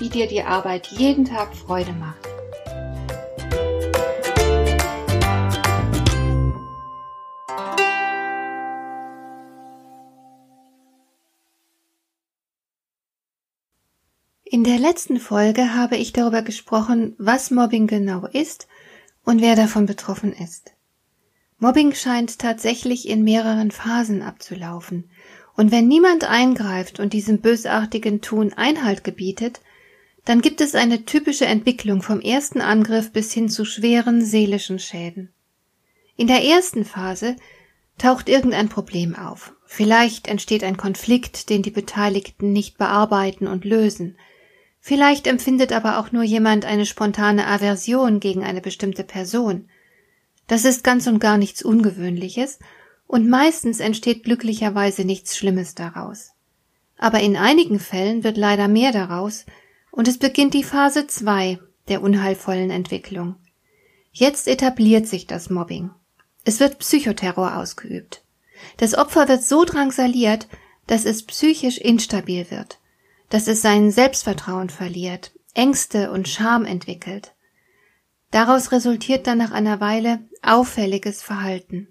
wie 0.00 0.08
dir 0.08 0.26
die 0.26 0.42
Arbeit 0.42 0.88
jeden 0.88 1.26
Tag 1.26 1.54
Freude 1.54 1.92
macht. 1.92 2.26
In 14.44 14.64
der 14.64 14.78
letzten 14.78 15.20
Folge 15.20 15.74
habe 15.74 15.96
ich 15.96 16.12
darüber 16.12 16.42
gesprochen, 16.42 17.14
was 17.18 17.52
Mobbing 17.52 17.86
genau 17.86 18.26
ist 18.26 18.66
und 19.24 19.40
wer 19.40 19.54
davon 19.54 19.86
betroffen 19.86 20.32
ist. 20.32 20.72
Mobbing 21.58 21.94
scheint 21.94 22.38
tatsächlich 22.38 23.08
in 23.08 23.22
mehreren 23.22 23.70
Phasen 23.70 24.22
abzulaufen, 24.22 25.08
und 25.56 25.70
wenn 25.70 25.86
niemand 25.88 26.24
eingreift 26.24 27.00
und 27.00 27.12
diesem 27.12 27.40
bösartigen 27.40 28.22
Tun 28.22 28.52
Einhalt 28.54 29.04
gebietet, 29.04 29.60
dann 30.30 30.42
gibt 30.42 30.60
es 30.60 30.76
eine 30.76 31.04
typische 31.06 31.44
Entwicklung 31.44 32.02
vom 32.02 32.20
ersten 32.20 32.60
Angriff 32.60 33.10
bis 33.10 33.32
hin 33.32 33.48
zu 33.48 33.64
schweren 33.64 34.24
seelischen 34.24 34.78
Schäden. 34.78 35.32
In 36.14 36.28
der 36.28 36.44
ersten 36.44 36.84
Phase 36.84 37.34
taucht 37.98 38.28
irgendein 38.28 38.68
Problem 38.68 39.16
auf. 39.16 39.52
Vielleicht 39.66 40.28
entsteht 40.28 40.62
ein 40.62 40.76
Konflikt, 40.76 41.50
den 41.50 41.62
die 41.62 41.72
Beteiligten 41.72 42.52
nicht 42.52 42.78
bearbeiten 42.78 43.48
und 43.48 43.64
lösen. 43.64 44.18
Vielleicht 44.78 45.26
empfindet 45.26 45.72
aber 45.72 45.98
auch 45.98 46.12
nur 46.12 46.22
jemand 46.22 46.64
eine 46.64 46.86
spontane 46.86 47.48
Aversion 47.48 48.20
gegen 48.20 48.44
eine 48.44 48.60
bestimmte 48.60 49.02
Person. 49.02 49.68
Das 50.46 50.64
ist 50.64 50.84
ganz 50.84 51.08
und 51.08 51.18
gar 51.18 51.38
nichts 51.38 51.60
Ungewöhnliches, 51.60 52.60
und 53.08 53.28
meistens 53.28 53.80
entsteht 53.80 54.22
glücklicherweise 54.22 55.04
nichts 55.04 55.36
Schlimmes 55.36 55.74
daraus. 55.74 56.34
Aber 56.98 57.18
in 57.18 57.36
einigen 57.36 57.80
Fällen 57.80 58.22
wird 58.22 58.36
leider 58.36 58.68
mehr 58.68 58.92
daraus, 58.92 59.44
und 59.90 60.08
es 60.08 60.18
beginnt 60.18 60.54
die 60.54 60.64
Phase 60.64 61.06
2 61.06 61.58
der 61.88 62.02
unheilvollen 62.02 62.70
Entwicklung. 62.70 63.36
Jetzt 64.12 64.48
etabliert 64.48 65.06
sich 65.06 65.26
das 65.26 65.50
Mobbing. 65.50 65.90
Es 66.44 66.60
wird 66.60 66.78
Psychoterror 66.78 67.56
ausgeübt. 67.56 68.24
Das 68.76 68.94
Opfer 68.94 69.28
wird 69.28 69.42
so 69.42 69.64
drangsaliert, 69.64 70.48
dass 70.86 71.04
es 71.04 71.24
psychisch 71.24 71.78
instabil 71.78 72.50
wird, 72.50 72.78
dass 73.28 73.46
es 73.46 73.62
sein 73.62 73.90
Selbstvertrauen 73.90 74.70
verliert, 74.70 75.32
Ängste 75.54 76.10
und 76.10 76.28
Scham 76.28 76.64
entwickelt. 76.64 77.34
Daraus 78.30 78.72
resultiert 78.72 79.26
dann 79.26 79.38
nach 79.38 79.50
einer 79.50 79.80
Weile 79.80 80.20
auffälliges 80.42 81.22
Verhalten. 81.22 81.88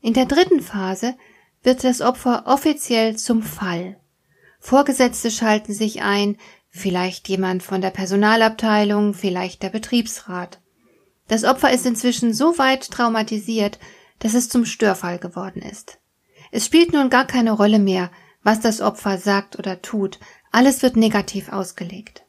In 0.00 0.14
der 0.14 0.26
dritten 0.26 0.60
Phase 0.60 1.16
wird 1.62 1.84
das 1.84 2.00
Opfer 2.00 2.44
offiziell 2.46 3.16
zum 3.16 3.42
Fall. 3.42 3.98
Vorgesetzte 4.60 5.30
schalten 5.30 5.72
sich 5.72 6.02
ein, 6.02 6.36
vielleicht 6.70 7.28
jemand 7.28 7.62
von 7.62 7.80
der 7.80 7.90
Personalabteilung, 7.90 9.14
vielleicht 9.14 9.62
der 9.62 9.70
Betriebsrat. 9.70 10.60
Das 11.28 11.44
Opfer 11.44 11.70
ist 11.72 11.86
inzwischen 11.86 12.32
so 12.32 12.58
weit 12.58 12.90
traumatisiert, 12.90 13.78
dass 14.18 14.34
es 14.34 14.48
zum 14.48 14.64
Störfall 14.64 15.18
geworden 15.18 15.62
ist. 15.62 15.98
Es 16.50 16.64
spielt 16.64 16.92
nun 16.92 17.10
gar 17.10 17.26
keine 17.26 17.52
Rolle 17.52 17.78
mehr, 17.78 18.10
was 18.42 18.60
das 18.60 18.80
Opfer 18.80 19.18
sagt 19.18 19.58
oder 19.58 19.82
tut, 19.82 20.18
alles 20.50 20.82
wird 20.82 20.96
negativ 20.96 21.50
ausgelegt. 21.50 22.24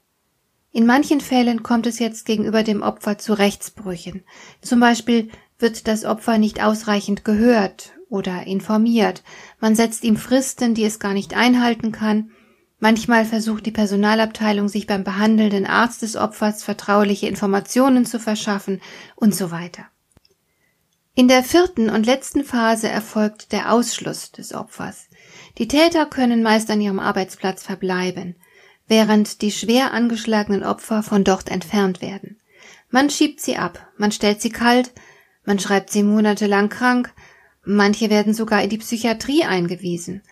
In 0.71 0.85
manchen 0.85 1.21
Fällen 1.21 1.63
kommt 1.63 1.87
es 1.87 1.99
jetzt 1.99 2.25
gegenüber 2.25 2.63
dem 2.63 2.81
Opfer 2.83 3.17
zu 3.17 3.33
Rechtsbrüchen. 3.33 4.23
Zum 4.61 4.79
Beispiel 4.79 5.29
wird 5.57 5.87
das 5.87 6.05
Opfer 6.05 6.37
nicht 6.37 6.61
ausreichend 6.61 7.25
gehört 7.25 7.93
oder 8.09 8.45
informiert, 8.47 9.23
man 9.59 9.75
setzt 9.75 10.03
ihm 10.03 10.17
Fristen, 10.17 10.73
die 10.73 10.83
es 10.83 10.99
gar 10.99 11.13
nicht 11.13 11.35
einhalten 11.35 11.91
kann, 11.91 12.31
Manchmal 12.79 13.25
versucht 13.25 13.65
die 13.65 13.71
Personalabteilung 13.71 14.69
sich 14.69 14.87
beim 14.87 15.03
behandelnden 15.03 15.65
Arzt 15.65 16.01
des 16.01 16.15
Opfers 16.15 16.63
vertrauliche 16.63 17.27
Informationen 17.27 18.05
zu 18.05 18.19
verschaffen 18.19 18.81
und 19.15 19.35
so 19.35 19.51
weiter. 19.51 19.85
In 21.13 21.27
der 21.27 21.43
vierten 21.43 21.89
und 21.89 22.05
letzten 22.05 22.45
Phase 22.45 22.87
erfolgt 22.87 23.51
der 23.51 23.73
Ausschluss 23.73 24.31
des 24.31 24.53
Opfers. 24.53 25.09
Die 25.57 25.67
Täter 25.67 26.05
können 26.05 26.41
meist 26.41 26.71
an 26.71 26.79
ihrem 26.79 26.99
Arbeitsplatz 26.99 27.63
verbleiben, 27.63 28.35
während 28.87 29.41
die 29.41 29.51
schwer 29.51 29.91
angeschlagenen 29.91 30.63
Opfer 30.63 31.03
von 31.03 31.25
dort 31.25 31.49
entfernt 31.49 32.01
werden. 32.01 32.39
Man 32.89 33.09
schiebt 33.09 33.41
sie 33.41 33.57
ab, 33.57 33.91
man 33.97 34.13
stellt 34.13 34.41
sie 34.41 34.51
kalt, 34.51 34.93
man 35.43 35.59
schreibt 35.59 35.89
sie 35.89 36.03
monatelang 36.03 36.69
krank, 36.69 37.13
manche 37.65 38.09
werden 38.09 38.33
sogar 38.33 38.63
in 38.63 38.69
die 38.69 38.77
Psychiatrie 38.77 39.43
eingewiesen– 39.43 40.21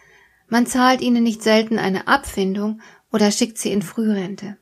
man 0.47 0.65
zahlt 0.65 1.01
ihnen 1.01 1.23
nicht 1.23 1.43
selten 1.43 1.79
eine 1.79 2.07
Abfindung 2.07 2.81
oder 3.11 3.31
schickt 3.31 3.57
sie 3.57 3.71
in 3.71 3.81
Frührente. 3.81 4.57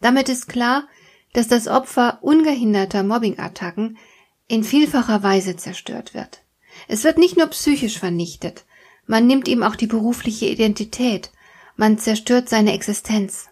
Damit 0.00 0.28
ist 0.28 0.48
klar, 0.48 0.86
dass 1.32 1.48
das 1.48 1.68
Opfer 1.68 2.18
ungehinderter 2.22 3.02
Mobbingattacken 3.02 3.98
in 4.46 4.64
vielfacher 4.64 5.22
Weise 5.22 5.56
zerstört 5.56 6.14
wird. 6.14 6.42
Es 6.86 7.04
wird 7.04 7.18
nicht 7.18 7.36
nur 7.36 7.48
psychisch 7.48 7.98
vernichtet, 7.98 8.64
man 9.06 9.26
nimmt 9.26 9.48
ihm 9.48 9.62
auch 9.62 9.74
die 9.74 9.86
berufliche 9.86 10.46
Identität, 10.46 11.30
man 11.76 11.98
zerstört 11.98 12.48
seine 12.48 12.74
Existenz. 12.74 13.48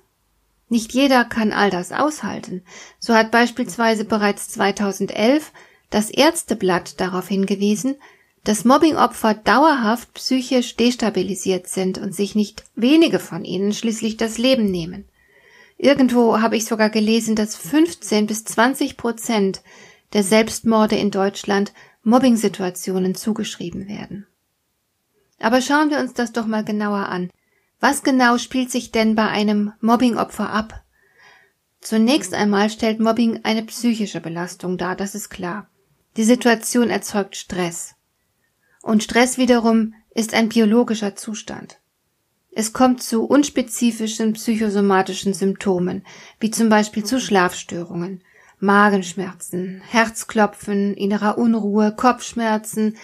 Nicht 0.69 0.93
jeder 0.93 1.25
kann 1.25 1.53
all 1.53 1.71
das 1.71 1.93
aushalten. 1.93 2.63
So 2.99 3.15
hat 3.15 3.31
beispielsweise 3.31 4.05
bereits 4.05 4.49
2011 4.51 5.53
das 5.89 6.11
Ärzteblatt 6.11 7.01
darauf 7.01 7.29
hingewiesen, 7.29 7.97
dass 8.47 8.65
Mobbingopfer 8.65 9.34
dauerhaft 9.34 10.15
psychisch 10.15 10.77
destabilisiert 10.77 11.67
sind 11.67 11.99
und 11.99 12.15
sich 12.15 12.37
nicht 12.37 12.62
wenige 12.77 13.19
von 13.19 13.45
ihnen 13.45 13.73
schließlich 13.73 14.17
das 14.19 14.39
Leben 14.39 14.71
nehmen. 14.71 15.05
Irgendwo 15.79 16.41
habe 16.41 16.57
ich 16.57 16.65
sogar 16.65 16.89
gelesen, 16.89 17.34
dass 17.34 17.57
15 17.57 18.29
bis 18.29 18.45
20 18.45 18.97
Prozent 18.97 19.62
der 20.12 20.23
Selbstmorde 20.23 20.95
in 20.95 21.11
Deutschland 21.11 21.73
Mobbing-Situationen 22.05 23.17
zugeschrieben 23.17 23.89
werden. 23.89 24.29
Aber 25.41 25.61
schauen 25.61 25.91
wir 25.91 25.99
uns 25.99 26.15
das 26.15 26.31
doch 26.31 26.47
mal 26.47 26.63
genauer 26.63 27.09
an. 27.09 27.31
Was 27.81 28.05
genau 28.05 28.39
spielt 28.39 28.71
sich 28.71 28.93
denn 28.93 29.17
bei 29.17 29.27
einem 29.27 29.73
Mobbingopfer 29.81 30.51
ab? 30.51 30.84
Zunächst 31.81 32.33
einmal 32.33 32.71
stellt 32.71 33.01
Mobbing 33.01 33.41
eine 33.43 33.65
psychische 33.65 34.21
Belastung 34.21 34.78
dar, 34.78 34.95
das 34.95 35.17
ist 35.17 35.31
klar. 35.31 35.69
Die 36.17 36.25
Situation 36.25 36.91
erzeugt 36.91 37.34
Stress. 37.34 37.96
Und 38.87 39.03
Stress 39.03 39.37
wiederum 39.37 39.95
ist 40.15 40.33
ein 40.33 40.49
biologischer 40.49 41.17
Zustand. 41.17 41.81
Es 42.53 42.73
kommt 42.73 43.03
zu 43.03 43.25
unspezifischen 43.25 44.35
psychosomatischen 44.35 45.35
Symptomen, 45.35 46.07
wie 46.39 46.53
zum 46.53 46.69
Beispiel 46.69 47.03
zu 47.03 47.19
Schlafstörungen, 47.19 48.23
Magenschmerzen, 48.61 49.83
Herzklopfen, 49.85 50.95
innerer 50.95 51.37
Unruhe, 51.37 51.97
Kopfschmerzen, 51.97 52.97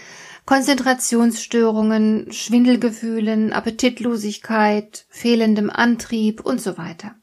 Konzentrationsstörungen, 0.45 2.31
Schwindelgefühlen, 2.31 3.53
Appetitlosigkeit, 3.53 5.05
fehlendem 5.09 5.69
Antrieb 5.69 6.47
und 6.47 6.61
so 6.61 6.79
weiter. 6.79 7.17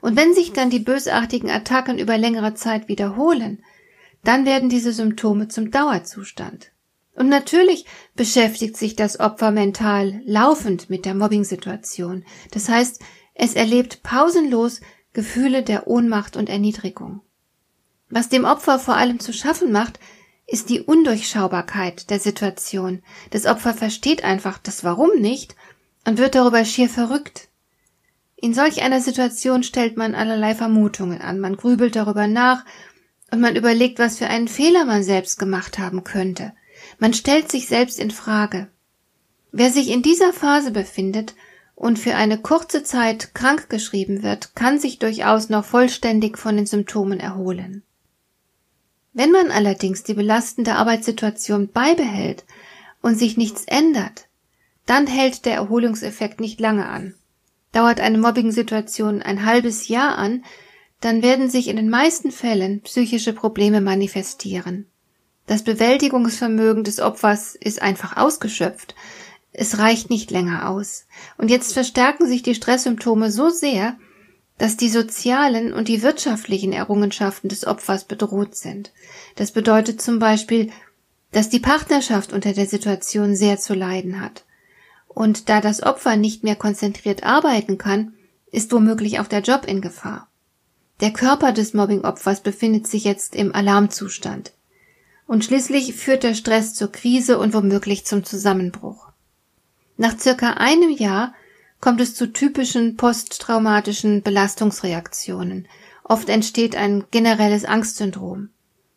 Und 0.00 0.16
wenn 0.16 0.32
sich 0.32 0.52
dann 0.52 0.70
die 0.70 0.78
bösartigen 0.78 1.50
Attacken 1.50 1.98
über 1.98 2.18
längere 2.18 2.54
Zeit 2.54 2.86
wiederholen, 2.86 3.64
dann 4.22 4.46
werden 4.46 4.68
diese 4.68 4.92
Symptome 4.92 5.48
zum 5.48 5.72
Dauerzustand. 5.72 6.70
Und 7.14 7.28
natürlich 7.28 7.86
beschäftigt 8.16 8.76
sich 8.76 8.96
das 8.96 9.20
Opfer 9.20 9.50
mental 9.50 10.20
laufend 10.24 10.90
mit 10.90 11.04
der 11.04 11.14
Mobbing-Situation. 11.14 12.24
Das 12.50 12.68
heißt, 12.68 13.00
es 13.34 13.54
erlebt 13.54 14.02
pausenlos 14.02 14.80
Gefühle 15.12 15.62
der 15.62 15.86
Ohnmacht 15.86 16.36
und 16.36 16.48
Erniedrigung. 16.48 17.20
Was 18.10 18.28
dem 18.28 18.44
Opfer 18.44 18.78
vor 18.78 18.96
allem 18.96 19.20
zu 19.20 19.32
schaffen 19.32 19.72
macht, 19.72 19.98
ist 20.46 20.68
die 20.68 20.80
Undurchschaubarkeit 20.80 22.10
der 22.10 22.20
Situation. 22.20 23.02
Das 23.30 23.46
Opfer 23.46 23.74
versteht 23.74 24.24
einfach 24.24 24.58
das 24.58 24.84
Warum 24.84 25.18
nicht 25.18 25.56
und 26.04 26.18
wird 26.18 26.34
darüber 26.34 26.64
schier 26.64 26.88
verrückt. 26.88 27.48
In 28.36 28.52
solch 28.52 28.82
einer 28.82 29.00
Situation 29.00 29.62
stellt 29.62 29.96
man 29.96 30.14
allerlei 30.14 30.54
Vermutungen 30.54 31.22
an, 31.22 31.40
man 31.40 31.56
grübelt 31.56 31.96
darüber 31.96 32.26
nach 32.26 32.64
und 33.30 33.40
man 33.40 33.56
überlegt, 33.56 33.98
was 33.98 34.18
für 34.18 34.26
einen 34.26 34.48
Fehler 34.48 34.84
man 34.84 35.02
selbst 35.02 35.38
gemacht 35.38 35.78
haben 35.78 36.04
könnte. 36.04 36.52
Man 36.98 37.14
stellt 37.14 37.50
sich 37.50 37.66
selbst 37.68 37.98
in 37.98 38.10
Frage. 38.10 38.68
Wer 39.52 39.70
sich 39.70 39.90
in 39.90 40.02
dieser 40.02 40.32
Phase 40.32 40.70
befindet 40.70 41.34
und 41.74 41.98
für 41.98 42.14
eine 42.14 42.38
kurze 42.38 42.82
Zeit 42.82 43.34
krankgeschrieben 43.34 44.22
wird, 44.22 44.54
kann 44.54 44.78
sich 44.78 44.98
durchaus 44.98 45.48
noch 45.48 45.64
vollständig 45.64 46.38
von 46.38 46.56
den 46.56 46.66
Symptomen 46.66 47.20
erholen. 47.20 47.82
Wenn 49.12 49.30
man 49.30 49.50
allerdings 49.50 50.02
die 50.02 50.14
belastende 50.14 50.74
Arbeitssituation 50.74 51.68
beibehält 51.68 52.44
und 53.00 53.16
sich 53.16 53.36
nichts 53.36 53.64
ändert, 53.66 54.26
dann 54.86 55.06
hält 55.06 55.46
der 55.46 55.54
Erholungseffekt 55.54 56.40
nicht 56.40 56.60
lange 56.60 56.86
an. 56.86 57.14
Dauert 57.72 58.00
eine 58.00 58.18
Mobbing-Situation 58.18 59.22
ein 59.22 59.44
halbes 59.44 59.88
Jahr 59.88 60.18
an, 60.18 60.44
dann 61.00 61.22
werden 61.22 61.50
sich 61.50 61.68
in 61.68 61.76
den 61.76 61.90
meisten 61.90 62.30
Fällen 62.32 62.80
psychische 62.82 63.32
Probleme 63.32 63.80
manifestieren. 63.80 64.86
Das 65.46 65.62
Bewältigungsvermögen 65.62 66.84
des 66.84 67.00
Opfers 67.00 67.54
ist 67.54 67.82
einfach 67.82 68.16
ausgeschöpft. 68.16 68.94
Es 69.52 69.78
reicht 69.78 70.10
nicht 70.10 70.30
länger 70.30 70.68
aus. 70.68 71.06
Und 71.36 71.50
jetzt 71.50 71.74
verstärken 71.74 72.26
sich 72.26 72.42
die 72.42 72.54
Stresssymptome 72.54 73.30
so 73.30 73.50
sehr, 73.50 73.96
dass 74.58 74.76
die 74.76 74.88
sozialen 74.88 75.72
und 75.72 75.88
die 75.88 76.02
wirtschaftlichen 76.02 76.72
Errungenschaften 76.72 77.48
des 77.48 77.66
Opfers 77.66 78.04
bedroht 78.04 78.56
sind. 78.56 78.92
Das 79.36 79.52
bedeutet 79.52 80.00
zum 80.00 80.18
Beispiel, 80.18 80.70
dass 81.32 81.48
die 81.48 81.60
Partnerschaft 81.60 82.32
unter 82.32 82.52
der 82.52 82.66
Situation 82.66 83.34
sehr 83.34 83.58
zu 83.58 83.74
leiden 83.74 84.20
hat. 84.20 84.44
Und 85.08 85.48
da 85.48 85.60
das 85.60 85.82
Opfer 85.82 86.16
nicht 86.16 86.44
mehr 86.44 86.56
konzentriert 86.56 87.24
arbeiten 87.24 87.78
kann, 87.78 88.14
ist 88.50 88.72
womöglich 88.72 89.20
auch 89.20 89.26
der 89.26 89.40
Job 89.40 89.64
in 89.66 89.80
Gefahr. 89.80 90.28
Der 91.00 91.12
Körper 91.12 91.52
des 91.52 91.74
Mobbingopfers 91.74 92.40
befindet 92.40 92.86
sich 92.86 93.04
jetzt 93.04 93.34
im 93.34 93.54
Alarmzustand. 93.54 94.52
Und 95.26 95.44
schließlich 95.44 95.94
führt 95.94 96.22
der 96.22 96.34
Stress 96.34 96.74
zur 96.74 96.92
Krise 96.92 97.38
und 97.38 97.54
womöglich 97.54 98.04
zum 98.04 98.24
Zusammenbruch. 98.24 99.08
Nach 99.96 100.18
circa 100.18 100.54
einem 100.54 100.90
Jahr 100.90 101.34
kommt 101.80 102.00
es 102.00 102.14
zu 102.14 102.32
typischen 102.32 102.96
posttraumatischen 102.96 104.22
Belastungsreaktionen. 104.22 105.68
Oft 106.02 106.28
entsteht 106.28 106.76
ein 106.76 107.04
generelles 107.10 107.64
Angstsyndrom. 107.64 108.50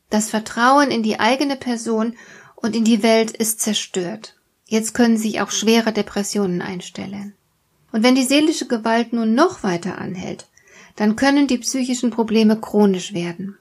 Das 0.10 0.30
Vertrauen 0.30 0.90
in 0.90 1.04
die 1.04 1.20
eigene 1.20 1.56
Person 1.56 2.16
und 2.56 2.76
in 2.76 2.84
die 2.84 3.04
Welt 3.04 3.32
ist 3.32 3.62
zerstört. 3.62 4.36
Jetzt 4.66 4.94
können 4.94 5.18
sich 5.18 5.42
auch 5.42 5.52
schwere 5.52 5.94
Depressionen 5.94 6.62
einstellen. 6.62 7.34
Und 7.92 8.04
wenn 8.04 8.16
die 8.16 8.24
seelische 8.24 8.68
Gewalt 8.68 9.14
nun 9.14 9.34
noch 9.34 9.64
weiter 9.64 9.98
anhält, 9.98 10.48
dann 10.96 11.16
können 11.16 11.48
die 11.48 11.60
psychischen 11.60 12.12
Probleme 12.12 12.60
chronisch 12.60 13.14
werden. 13.14 13.58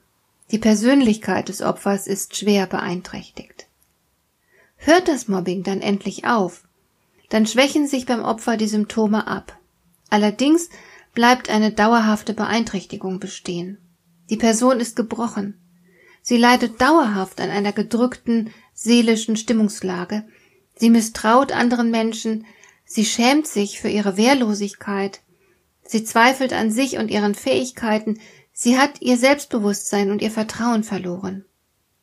Die 0.51 0.59
Persönlichkeit 0.59 1.49
des 1.49 1.61
Opfers 1.61 2.07
ist 2.07 2.35
schwer 2.37 2.67
beeinträchtigt. 2.67 3.67
Hört 4.77 5.07
das 5.07 5.27
Mobbing 5.27 5.63
dann 5.63 5.81
endlich 5.81 6.25
auf, 6.25 6.63
dann 7.29 7.45
schwächen 7.45 7.87
sich 7.87 8.05
beim 8.05 8.23
Opfer 8.23 8.55
die 8.55 8.67
Symptome 8.67 9.27
ab. 9.27 9.57
Allerdings 10.09 10.69
bleibt 11.13 11.49
eine 11.49 11.71
dauerhafte 11.71 12.33
Beeinträchtigung 12.33 13.19
bestehen. 13.19 13.77
Die 14.29 14.37
Person 14.37 14.79
ist 14.79 14.95
gebrochen. 14.95 15.59
Sie 16.21 16.37
leidet 16.37 16.79
dauerhaft 16.79 17.41
an 17.41 17.49
einer 17.49 17.73
gedrückten 17.73 18.51
seelischen 18.73 19.35
Stimmungslage. 19.35 20.23
Sie 20.75 20.89
misstraut 20.89 21.51
anderen 21.51 21.89
Menschen. 21.91 22.45
Sie 22.85 23.05
schämt 23.05 23.47
sich 23.47 23.81
für 23.81 23.89
ihre 23.89 24.15
Wehrlosigkeit. 24.15 25.21
Sie 25.83 26.03
zweifelt 26.03 26.53
an 26.53 26.71
sich 26.71 26.97
und 26.97 27.09
ihren 27.09 27.33
Fähigkeiten. 27.33 28.19
Sie 28.59 28.79
hat 28.79 29.03
ihr 29.03 29.17
Selbstbewusstsein 29.17 30.09
und 30.09 30.19
ihr 30.19 30.31
Vertrauen 30.31 30.83
verloren. 30.83 31.45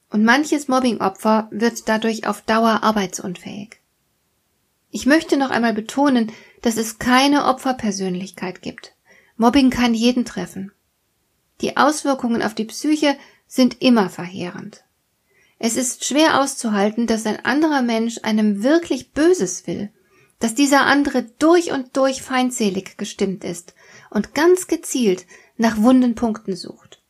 Und 0.09 0.23
manches 0.23 0.69
Mobbingopfer 0.69 1.49
wird 1.51 1.89
dadurch 1.89 2.29
auf 2.29 2.43
Dauer 2.43 2.85
arbeitsunfähig. 2.85 3.81
Ich 4.93 5.05
möchte 5.05 5.37
noch 5.37 5.51
einmal 5.51 5.75
betonen, 5.75 6.31
dass 6.63 6.77
es 6.77 7.01
keine 7.01 7.47
Opferpersönlichkeit 7.47 8.63
gibt. 8.63 8.95
Mobbing 9.37 9.71
kann 9.71 9.95
jeden 9.95 10.25
treffen. 10.25 10.71
Die 11.61 11.77
Auswirkungen 11.77 12.41
auf 12.41 12.55
die 12.55 12.67
Psyche 12.67 13.17
sind 13.49 13.83
immer 13.83 14.09
verheerend. 14.09 14.85
Es 15.59 15.77
ist 15.77 16.05
schwer 16.05 16.41
auszuhalten, 16.41 17.09
dass 17.09 17.27
ein 17.27 17.45
anderer 17.45 17.83
Mensch 17.83 18.21
einem 18.23 18.63
wirklich 18.63 19.11
Böses 19.11 19.67
will, 19.67 19.91
dass 20.39 20.55
dieser 20.55 20.83
andere 20.83 21.25
durch 21.41 21.73
und 21.73 21.97
durch 21.97 22.23
feindselig 22.23 22.97
gestimmt 22.97 23.43
ist 23.43 23.75
und 24.11 24.35
ganz 24.35 24.69
gezielt 24.69 25.27
nach 25.57 25.77
wunden 25.79 26.15
Punkten 26.15 26.57
sucht. 26.57 27.03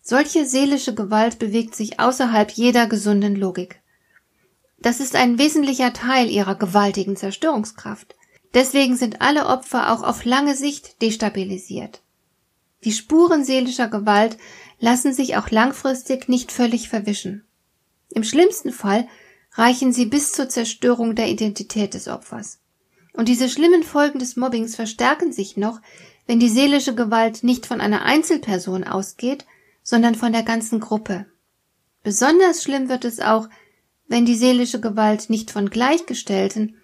Solche 0.00 0.46
seelische 0.46 0.94
Gewalt 0.94 1.38
bewegt 1.38 1.74
sich 1.74 2.00
außerhalb 2.00 2.50
jeder 2.50 2.86
gesunden 2.86 3.36
Logik. 3.36 3.80
Das 4.78 4.98
ist 4.98 5.14
ein 5.14 5.38
wesentlicher 5.38 5.92
Teil 5.92 6.28
ihrer 6.28 6.56
gewaltigen 6.56 7.16
Zerstörungskraft. 7.16 8.16
Deswegen 8.52 8.96
sind 8.96 9.22
alle 9.22 9.46
Opfer 9.46 9.92
auch 9.92 10.02
auf 10.02 10.24
lange 10.24 10.56
Sicht 10.56 11.00
destabilisiert. 11.00 12.02
Die 12.84 12.92
Spuren 12.92 13.44
seelischer 13.44 13.88
Gewalt 13.88 14.36
lassen 14.80 15.14
sich 15.14 15.36
auch 15.36 15.50
langfristig 15.50 16.28
nicht 16.28 16.50
völlig 16.50 16.88
verwischen. 16.88 17.44
Im 18.10 18.24
schlimmsten 18.24 18.72
Fall 18.72 19.08
reichen 19.52 19.92
sie 19.92 20.06
bis 20.06 20.32
zur 20.32 20.48
Zerstörung 20.48 21.14
der 21.14 21.28
Identität 21.28 21.94
des 21.94 22.08
Opfers. 22.08 22.58
Und 23.12 23.28
diese 23.28 23.48
schlimmen 23.48 23.84
Folgen 23.84 24.18
des 24.18 24.36
Mobbings 24.36 24.74
verstärken 24.74 25.32
sich 25.32 25.56
noch, 25.56 25.80
wenn 26.26 26.40
die 26.40 26.48
seelische 26.48 26.94
Gewalt 26.94 27.42
nicht 27.42 27.66
von 27.66 27.80
einer 27.80 28.04
Einzelperson 28.04 28.84
ausgeht, 28.84 29.44
sondern 29.82 30.14
von 30.14 30.32
der 30.32 30.42
ganzen 30.42 30.80
Gruppe. 30.80 31.26
Besonders 32.02 32.62
schlimm 32.62 32.88
wird 32.88 33.04
es 33.04 33.20
auch, 33.20 33.48
wenn 34.08 34.26
die 34.26 34.34
seelische 34.34 34.80
Gewalt 34.80 35.30
nicht 35.30 35.50
von 35.50 35.70
Gleichgestellten, 35.70 36.76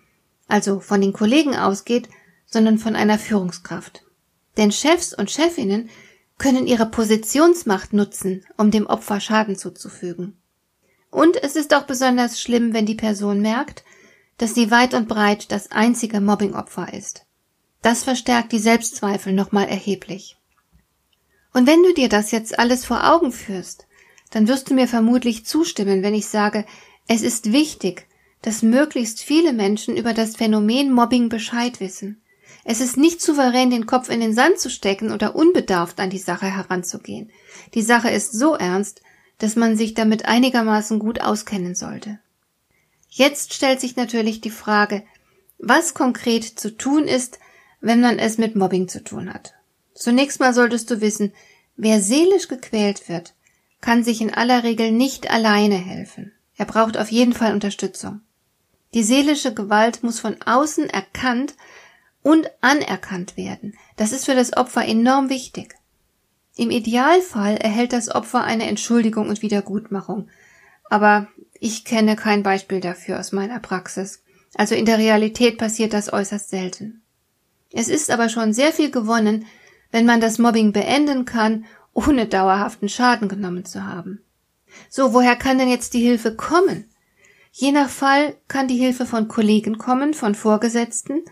also 0.46 0.81
von 0.81 1.00
den 1.00 1.12
Kollegen 1.12 1.56
ausgeht, 1.56 2.08
sondern 2.46 2.79
von 2.79 2.96
einer 2.96 3.19
Führungskraft. 3.19 4.05
Denn 4.56 4.73
Chefs 4.73 5.12
und 5.12 5.31
Chefinnen 5.31 5.91
können 6.38 6.67
ihre 6.67 6.87
Positionsmacht 6.87 7.93
nutzen, 7.93 8.44
um 8.56 8.70
dem 8.70 8.87
Opfer 8.87 9.20
Schaden 9.20 9.56
zuzufügen. 9.56 10.41
Und 11.11 11.43
es 11.43 11.56
ist 11.56 11.75
auch 11.75 11.84
besonders 11.84 12.41
schlimm, 12.41 12.73
wenn 12.73 12.87
die 12.87 12.94
Person 12.94 13.41
merkt, 13.41 13.84
dass 14.38 14.55
sie 14.55 14.70
weit 14.70 14.94
und 14.94 15.08
breit 15.08 15.50
das 15.52 15.70
einzige 15.70 16.20
Mobbingopfer 16.20 16.93
ist. 16.93 17.26
Das 17.82 18.04
verstärkt 18.04 18.52
die 18.52 18.58
Selbstzweifel 18.58 19.32
nochmal 19.32 19.69
erheblich. 19.69 20.36
Und 21.52 21.66
wenn 21.66 21.82
du 21.82 21.94
dir 21.94 22.08
das 22.08 22.30
jetzt 22.30 22.58
alles 22.58 22.84
vor 22.84 23.12
Augen 23.12 23.32
führst, 23.32 23.86
dann 24.30 24.48
wirst 24.48 24.70
du 24.70 24.75
mir 24.75 24.88
vermutlich 24.88 25.46
zustimmen, 25.46 26.02
wenn 26.02 26.14
ich 26.14 26.26
sage, 26.26 26.64
es 27.06 27.22
ist 27.22 27.52
wichtig, 27.52 28.06
dass 28.42 28.62
möglichst 28.62 29.22
viele 29.22 29.52
Menschen 29.52 29.96
über 29.96 30.12
das 30.12 30.36
Phänomen 30.36 30.92
Mobbing 30.92 31.28
Bescheid 31.28 31.80
wissen. 31.80 32.20
Es 32.64 32.81
ist 32.81 32.96
nicht 32.96 33.20
souverän, 33.22 33.70
den 33.70 33.86
Kopf 33.86 34.10
in 34.10 34.20
den 34.20 34.34
Sand 34.34 34.58
zu 34.58 34.69
stecken 34.70 35.10
oder 35.10 35.34
unbedarft 35.34 36.00
an 36.00 36.10
die 36.10 36.19
Sache 36.19 36.46
heranzugehen. 36.46 37.31
Die 37.74 37.82
Sache 37.82 38.10
ist 38.10 38.32
so 38.32 38.55
ernst, 38.55 39.00
dass 39.38 39.56
man 39.56 39.76
sich 39.76 39.94
damit 39.94 40.26
einigermaßen 40.26 40.98
gut 40.98 41.20
auskennen 41.20 41.74
sollte. 41.74 42.19
Jetzt 43.08 43.55
stellt 43.55 43.81
sich 43.81 43.96
natürlich 43.96 44.41
die 44.41 44.50
Frage, 44.50 45.03
was 45.58 45.94
konkret 45.94 46.44
zu 46.44 46.76
tun 46.76 47.05
ist, 47.05 47.38
wenn 47.81 48.01
man 48.01 48.19
es 48.19 48.39
mit 48.39 48.56
Mobbing 48.56 48.89
zu 48.89 49.03
tun 49.03 49.32
hat. 49.32 49.55
Zunächst 49.94 50.41
mal 50.41 50.55
solltest 50.55 50.91
du 50.91 51.01
wissen, 51.01 51.32
wer 51.77 52.01
seelisch 52.01 52.49
gequält 52.49 53.08
wird, 53.08 53.35
kann 53.81 54.05
sich 54.05 54.20
in 54.20 54.35
aller 54.35 54.65
Regel 54.65 54.93
nicht 54.93 55.31
alleine 55.31 55.77
helfen. 55.77 56.32
Er 56.56 56.67
braucht 56.67 56.97
auf 56.97 57.11
jeden 57.11 57.32
Fall 57.32 57.53
Unterstützung. 57.53 58.20
Die 58.94 59.03
seelische 59.03 59.55
Gewalt 59.55 60.03
muss 60.03 60.19
von 60.19 60.37
außen 60.44 60.89
erkannt 60.89 61.55
und 62.23 62.51
anerkannt 62.61 63.37
werden. 63.37 63.75
Das 63.97 64.13
ist 64.13 64.25
für 64.25 64.35
das 64.35 64.56
Opfer 64.56 64.85
enorm 64.85 65.29
wichtig. 65.29 65.75
Im 66.56 66.70
Idealfall 66.70 67.56
erhält 67.56 67.93
das 67.93 68.08
Opfer 68.08 68.43
eine 68.43 68.67
Entschuldigung 68.67 69.29
und 69.29 69.43
Wiedergutmachung. 69.43 70.29
Aber 70.91 71.29
ich 71.61 71.85
kenne 71.85 72.17
kein 72.17 72.43
Beispiel 72.43 72.81
dafür 72.81 73.20
aus 73.20 73.31
meiner 73.31 73.61
Praxis. 73.61 74.25
Also 74.55 74.75
in 74.75 74.87
der 74.87 74.99
Realität 74.99 75.58
passiert 75.58 75.93
das 75.93 76.13
äußerst 76.13 76.51
selten. 76.51 77.03
Es 77.72 77.89
ist 77.89 78.10
aber 78.10 78.29
schon 78.29 78.53
sehr 78.53 78.72
viel 78.72 78.91
gewonnen, 78.91 79.46
wenn 79.91 80.06
man 80.06 80.20
das 80.20 80.39
Mobbing 80.39 80.72
beenden 80.72 81.25
kann, 81.25 81.65
ohne 81.93 82.27
dauerhaften 82.27 82.89
Schaden 82.89 83.29
genommen 83.29 83.65
zu 83.65 83.84
haben. 83.84 84.22
So, 84.89 85.13
woher 85.13 85.37
kann 85.37 85.58
denn 85.58 85.69
jetzt 85.69 85.94
die 85.94 86.03
Hilfe 86.03 86.34
kommen? 86.34 86.84
Je 87.53 87.72
nach 87.72 87.89
Fall 87.89 88.37
kann 88.46 88.69
die 88.69 88.77
Hilfe 88.77 89.06
von 89.06 89.29
Kollegen 89.29 89.79
kommen, 89.79 90.15
von 90.15 90.34
Vorgesetzten, 90.34 91.22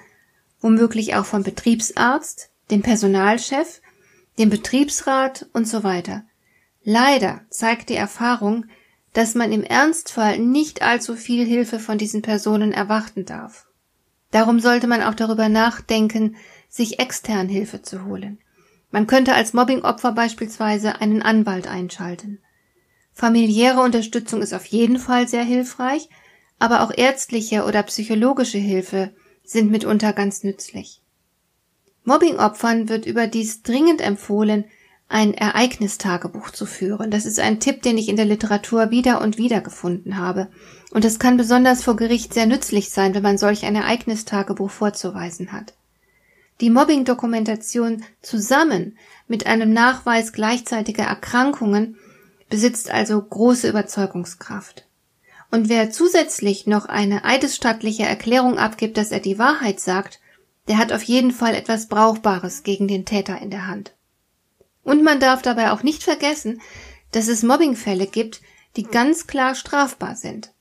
womöglich 0.60 1.14
auch 1.14 1.26
vom 1.26 1.42
Betriebsarzt, 1.42 2.50
dem 2.70 2.82
Personalchef, 2.82 3.80
dem 4.38 4.50
Betriebsrat 4.50 5.46
und 5.52 5.68
so 5.68 5.84
weiter. 5.84 6.24
Leider 6.82 7.42
zeigt 7.50 7.88
die 7.90 7.94
Erfahrung, 7.94 8.66
dass 9.12 9.34
man 9.34 9.52
im 9.52 9.62
Ernstfall 9.62 10.38
nicht 10.38 10.82
allzu 10.82 11.16
viel 11.16 11.44
Hilfe 11.46 11.78
von 11.78 11.98
diesen 11.98 12.22
Personen 12.22 12.72
erwarten 12.72 13.24
darf. 13.24 13.65
Darum 14.30 14.60
sollte 14.60 14.86
man 14.86 15.02
auch 15.02 15.14
darüber 15.14 15.48
nachdenken, 15.48 16.36
sich 16.68 16.98
extern 16.98 17.48
Hilfe 17.48 17.82
zu 17.82 18.04
holen. 18.04 18.38
Man 18.90 19.06
könnte 19.06 19.34
als 19.34 19.52
Mobbingopfer 19.52 20.12
beispielsweise 20.12 21.00
einen 21.00 21.22
Anwalt 21.22 21.66
einschalten. 21.66 22.40
Familiäre 23.12 23.80
Unterstützung 23.80 24.42
ist 24.42 24.52
auf 24.52 24.66
jeden 24.66 24.98
Fall 24.98 25.26
sehr 25.26 25.42
hilfreich, 25.42 26.08
aber 26.58 26.82
auch 26.82 26.92
ärztliche 26.94 27.64
oder 27.64 27.82
psychologische 27.82 28.58
Hilfe 28.58 29.14
sind 29.42 29.70
mitunter 29.70 30.12
ganz 30.12 30.42
nützlich. 30.42 31.02
Mobbingopfern 32.04 32.88
wird 32.88 33.06
überdies 33.06 33.62
dringend 33.62 34.00
empfohlen, 34.00 34.64
ein 35.08 35.34
Ereignistagebuch 35.34 36.50
zu 36.50 36.66
führen. 36.66 37.10
Das 37.10 37.26
ist 37.26 37.38
ein 37.38 37.60
Tipp, 37.60 37.82
den 37.82 37.96
ich 37.96 38.08
in 38.08 38.16
der 38.16 38.24
Literatur 38.24 38.90
wieder 38.90 39.20
und 39.20 39.38
wieder 39.38 39.60
gefunden 39.60 40.16
habe. 40.16 40.48
Und 40.90 41.04
es 41.04 41.18
kann 41.18 41.36
besonders 41.36 41.84
vor 41.84 41.96
Gericht 41.96 42.34
sehr 42.34 42.46
nützlich 42.46 42.90
sein, 42.90 43.14
wenn 43.14 43.22
man 43.22 43.38
solch 43.38 43.64
ein 43.64 43.76
Ereignistagebuch 43.76 44.70
vorzuweisen 44.70 45.52
hat. 45.52 45.74
Die 46.60 46.70
Mobbing-Dokumentation 46.70 48.02
zusammen 48.22 48.96
mit 49.28 49.46
einem 49.46 49.72
Nachweis 49.72 50.32
gleichzeitiger 50.32 51.04
Erkrankungen 51.04 51.96
besitzt 52.48 52.90
also 52.90 53.20
große 53.20 53.68
Überzeugungskraft. 53.68 54.86
Und 55.50 55.68
wer 55.68 55.90
zusätzlich 55.90 56.66
noch 56.66 56.86
eine 56.86 57.24
eidesstattliche 57.24 58.04
Erklärung 58.04 58.58
abgibt, 58.58 58.96
dass 58.96 59.12
er 59.12 59.20
die 59.20 59.38
Wahrheit 59.38 59.80
sagt, 59.80 60.20
der 60.66 60.78
hat 60.78 60.92
auf 60.92 61.02
jeden 61.02 61.30
Fall 61.30 61.54
etwas 61.54 61.86
Brauchbares 61.86 62.62
gegen 62.62 62.88
den 62.88 63.04
Täter 63.04 63.40
in 63.40 63.50
der 63.50 63.68
Hand. 63.68 63.95
Und 64.86 65.02
man 65.02 65.18
darf 65.18 65.42
dabei 65.42 65.72
auch 65.72 65.82
nicht 65.82 66.04
vergessen, 66.04 66.62
dass 67.10 67.26
es 67.26 67.42
Mobbingfälle 67.42 68.06
gibt, 68.06 68.40
die 68.76 68.84
ganz 68.84 69.26
klar 69.26 69.56
strafbar 69.56 70.14
sind. 70.14 70.52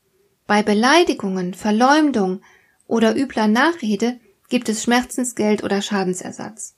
Bei 0.48 0.64
Beleidigungen, 0.64 1.54
Verleumdung 1.54 2.42
oder 2.88 3.16
übler 3.16 3.46
Nachrede 3.46 4.18
gibt 4.48 4.68
es 4.68 4.82
Schmerzensgeld 4.82 5.62
oder 5.62 5.80
Schadensersatz. 5.80 6.74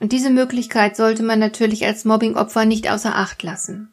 Und 0.00 0.10
diese 0.10 0.30
Möglichkeit 0.30 0.96
sollte 0.96 1.22
man 1.22 1.38
natürlich 1.38 1.86
als 1.86 2.04
Mobbingopfer 2.04 2.64
nicht 2.64 2.90
außer 2.90 3.14
Acht 3.14 3.44
lassen. 3.44 3.92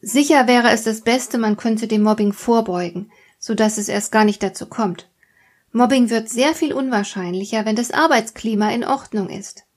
Sicher 0.00 0.48
wäre 0.48 0.70
es 0.70 0.82
das 0.82 1.02
Beste, 1.02 1.38
man 1.38 1.56
könnte 1.56 1.86
dem 1.86 2.02
Mobbing 2.02 2.32
vorbeugen, 2.32 3.12
so 3.38 3.54
dass 3.54 3.78
es 3.78 3.88
erst 3.88 4.10
gar 4.10 4.24
nicht 4.24 4.42
dazu 4.42 4.66
kommt. 4.66 5.08
Mobbing 5.70 6.10
wird 6.10 6.28
sehr 6.28 6.56
viel 6.56 6.72
unwahrscheinlicher, 6.72 7.64
wenn 7.64 7.76
das 7.76 7.92
Arbeitsklima 7.92 8.70
in 8.70 8.84
Ordnung 8.84 9.28
ist. 9.28 9.67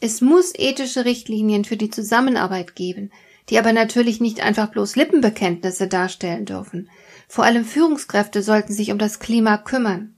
Es 0.00 0.22
muss 0.22 0.52
ethische 0.54 1.04
Richtlinien 1.04 1.64
für 1.64 1.76
die 1.76 1.90
Zusammenarbeit 1.90 2.74
geben, 2.74 3.10
die 3.50 3.58
aber 3.58 3.72
natürlich 3.72 4.20
nicht 4.20 4.40
einfach 4.40 4.70
bloß 4.70 4.96
Lippenbekenntnisse 4.96 5.88
darstellen 5.88 6.46
dürfen. 6.46 6.88
Vor 7.28 7.44
allem 7.44 7.64
Führungskräfte 7.64 8.42
sollten 8.42 8.72
sich 8.72 8.92
um 8.92 8.98
das 8.98 9.18
Klima 9.18 9.58
kümmern. 9.58 10.14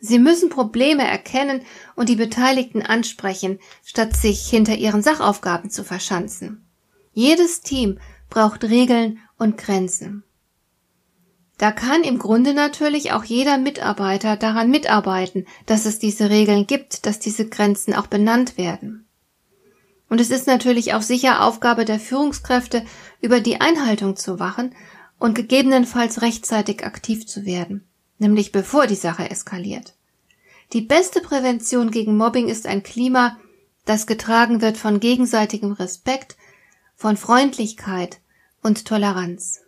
Sie 0.00 0.18
müssen 0.18 0.48
Probleme 0.48 1.06
erkennen 1.06 1.62
und 1.96 2.08
die 2.08 2.16
Beteiligten 2.16 2.82
ansprechen, 2.82 3.58
statt 3.84 4.16
sich 4.16 4.48
hinter 4.48 4.76
ihren 4.76 5.02
Sachaufgaben 5.02 5.70
zu 5.70 5.84
verschanzen. 5.84 6.64
Jedes 7.12 7.62
Team 7.62 7.98
braucht 8.30 8.64
Regeln 8.64 9.18
und 9.38 9.58
Grenzen. 9.58 10.22
Da 11.58 11.72
kann 11.72 12.04
im 12.04 12.20
Grunde 12.20 12.54
natürlich 12.54 13.10
auch 13.10 13.24
jeder 13.24 13.58
Mitarbeiter 13.58 14.36
daran 14.36 14.70
mitarbeiten, 14.70 15.46
dass 15.66 15.84
es 15.84 15.98
diese 15.98 16.30
Regeln 16.30 16.68
gibt, 16.68 17.04
dass 17.04 17.18
diese 17.18 17.48
Grenzen 17.48 17.94
auch 17.94 18.06
benannt 18.06 18.56
werden. 18.56 19.07
Und 20.08 20.20
es 20.20 20.30
ist 20.30 20.46
natürlich 20.46 20.94
auch 20.94 21.02
sicher 21.02 21.44
Aufgabe 21.44 21.84
der 21.84 22.00
Führungskräfte, 22.00 22.84
über 23.20 23.40
die 23.40 23.60
Einhaltung 23.60 24.16
zu 24.16 24.38
wachen 24.38 24.74
und 25.18 25.34
gegebenenfalls 25.34 26.22
rechtzeitig 26.22 26.84
aktiv 26.84 27.26
zu 27.26 27.44
werden 27.44 27.88
nämlich 28.18 28.52
bevor 28.52 28.86
die 28.86 28.94
Sache 28.94 29.30
eskaliert. 29.30 29.94
Die 30.72 30.82
beste 30.82 31.20
Prävention 31.20 31.90
gegen 31.90 32.16
Mobbing 32.16 32.48
ist 32.48 32.66
ein 32.66 32.82
Klima, 32.82 33.38
das 33.84 34.06
getragen 34.06 34.60
wird 34.60 34.76
von 34.76 35.00
gegenseitigem 35.00 35.72
Respekt, 35.72 36.36
von 36.94 37.16
Freundlichkeit 37.16 38.18
und 38.62 38.84
Toleranz. 38.84 39.60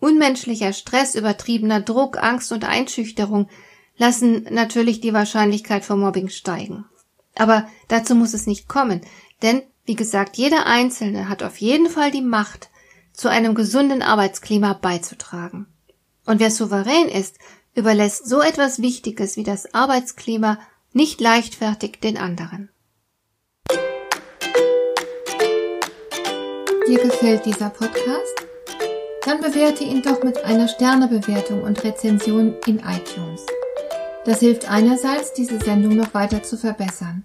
Unmenschlicher 0.00 0.72
Stress, 0.72 1.14
übertriebener 1.14 1.80
Druck, 1.80 2.18
Angst 2.18 2.52
und 2.52 2.64
Einschüchterung 2.64 3.48
lassen 3.96 4.46
natürlich 4.50 5.00
die 5.00 5.14
Wahrscheinlichkeit 5.14 5.84
für 5.84 5.96
Mobbing 5.96 6.28
steigen. 6.28 6.84
Aber 7.36 7.68
dazu 7.88 8.14
muss 8.14 8.34
es 8.34 8.46
nicht 8.46 8.68
kommen, 8.68 9.00
denn, 9.42 9.62
wie 9.84 9.96
gesagt, 9.96 10.36
jeder 10.36 10.66
Einzelne 10.66 11.28
hat 11.28 11.42
auf 11.42 11.56
jeden 11.58 11.88
Fall 11.88 12.10
die 12.10 12.22
Macht, 12.22 12.70
zu 13.12 13.28
einem 13.28 13.54
gesunden 13.54 14.02
Arbeitsklima 14.02 14.72
beizutragen. 14.72 15.66
Und 16.24 16.40
wer 16.40 16.50
souverän 16.50 17.08
ist, 17.08 17.36
überlässt 17.74 18.28
so 18.28 18.40
etwas 18.40 18.80
Wichtiges 18.80 19.36
wie 19.36 19.42
das 19.42 19.74
Arbeitsklima 19.74 20.58
nicht 20.92 21.20
leichtfertig 21.20 22.00
den 22.00 22.16
anderen. 22.16 22.70
Dir 26.88 26.98
gefällt 26.98 27.46
dieser 27.46 27.70
Podcast? 27.70 28.34
Dann 29.24 29.40
bewerte 29.40 29.84
ihn 29.84 30.02
doch 30.02 30.22
mit 30.22 30.44
einer 30.44 30.68
Sternebewertung 30.68 31.62
und 31.62 31.84
Rezension 31.84 32.56
in 32.66 32.80
iTunes. 32.80 33.46
Das 34.24 34.40
hilft 34.40 34.68
einerseits, 34.68 35.32
diese 35.32 35.58
Sendung 35.58 35.96
noch 35.96 36.12
weiter 36.12 36.42
zu 36.42 36.56
verbessern 36.56 37.24